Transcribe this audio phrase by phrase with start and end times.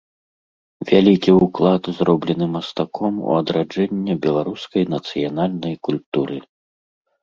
[0.91, 6.45] Вялікі ўклад зроблены мастаком у адраджэнне беларускай нацыянальнай культуры.